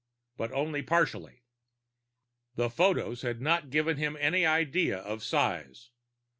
[0.35, 1.43] But only partially.
[2.55, 5.91] The photos had not given him any idea of size.